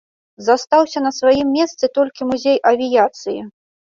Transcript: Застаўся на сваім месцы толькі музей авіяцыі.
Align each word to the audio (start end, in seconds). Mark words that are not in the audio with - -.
Застаўся 0.45 1.03
на 1.07 1.09
сваім 1.17 1.51
месцы 1.57 1.85
толькі 1.97 2.27
музей 2.31 2.57
авіяцыі. 2.73 3.37